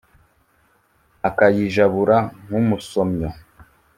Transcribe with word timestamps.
akayijabura 1.27 2.17
nk'umusomyo 2.43 3.29